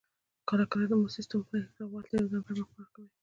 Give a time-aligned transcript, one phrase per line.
[0.49, 3.09] کله کله د مزد سیستم پانګوال ته یوه ځانګړې موقع ورکوي